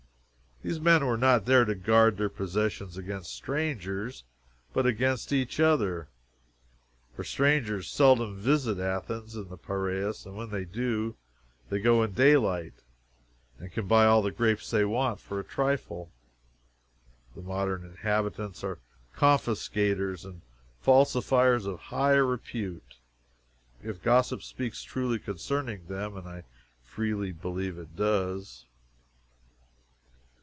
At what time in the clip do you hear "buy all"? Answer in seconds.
13.87-14.21